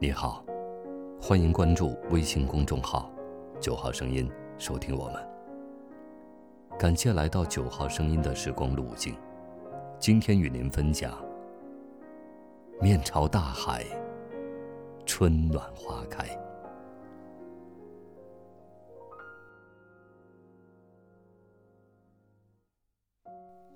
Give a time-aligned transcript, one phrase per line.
[0.00, 0.44] 你好，
[1.20, 3.10] 欢迎关注微信公众号
[3.60, 5.28] “九号声音”，收听我们。
[6.78, 9.16] 感谢来到九号声音的时光路径，
[9.98, 11.18] 今天与您分享：
[12.80, 13.84] 面朝大海，
[15.04, 16.24] 春暖花开。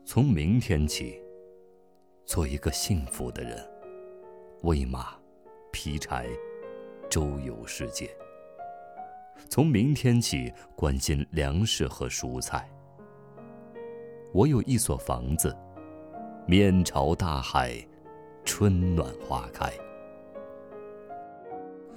[0.05, 1.21] 从明天起，
[2.25, 3.69] 做一个幸福的人，
[4.63, 5.21] 喂马。
[5.73, 6.27] 劈柴，
[7.11, 8.09] 周游世界。
[9.49, 12.71] 从明天起，关心粮食和蔬菜。
[14.33, 15.57] 我有一所房子，
[16.47, 17.75] 面朝大海，
[18.45, 19.73] 春暖花开。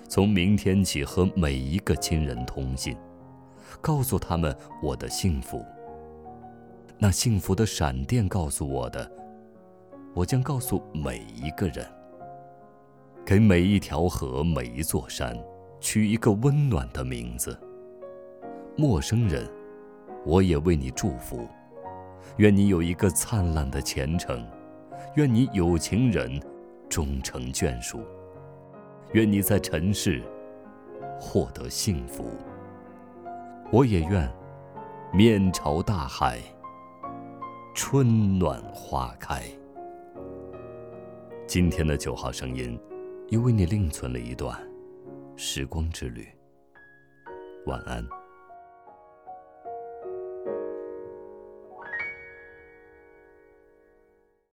[0.07, 2.97] 从明天起，和每一个亲人通信，
[3.81, 5.63] 告诉他们我的幸福。
[6.97, 9.11] 那幸福的闪电告诉我的，
[10.15, 11.85] 我将告诉每一个人。
[13.25, 15.35] 给每一条河、每一座山，
[15.79, 17.59] 取一个温暖的名字。
[18.77, 19.49] 陌生人，
[20.23, 21.47] 我也为你祝福。
[22.37, 24.47] 愿你有一个灿烂的前程，
[25.15, 26.39] 愿你有情人
[26.87, 28.03] 终成眷属，
[29.13, 30.21] 愿你在尘世
[31.19, 32.25] 获得幸福。
[33.71, 34.31] 我也愿
[35.11, 36.39] 面朝大海，
[37.73, 39.41] 春暖花开。
[41.47, 42.79] 今天的九号声音。
[43.29, 44.55] 又为你另存了一段
[45.35, 46.27] 时光之旅。
[47.65, 48.24] 晚安。